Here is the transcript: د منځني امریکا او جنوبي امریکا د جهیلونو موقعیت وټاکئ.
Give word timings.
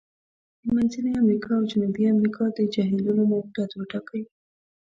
د 0.63 0.65
منځني 0.75 1.13
امریکا 1.23 1.51
او 1.57 1.63
جنوبي 1.71 2.03
امریکا 2.13 2.43
د 2.57 2.59
جهیلونو 2.73 3.21
موقعیت 3.33 3.71
وټاکئ. 3.75 4.23